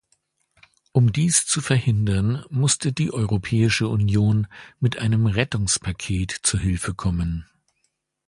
[0.93, 4.47] Um dies zu verhindern musste die Europäische Union
[4.79, 7.45] mit einem Rettungspaket zur Hilfe kommen.